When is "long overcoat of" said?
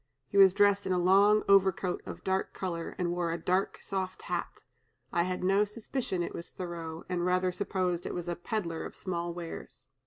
0.97-2.23